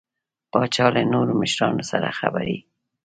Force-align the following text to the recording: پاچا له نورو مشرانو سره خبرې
پاچا 0.51 0.87
له 0.95 1.01
نورو 1.13 1.33
مشرانو 1.41 1.83
سره 1.91 2.07
خبرې 2.19 2.57